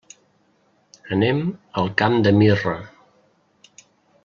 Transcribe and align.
Anem 1.17 1.43
al 1.83 1.93
Camp 2.03 2.17
de 2.29 2.33
Mirra. 2.39 2.75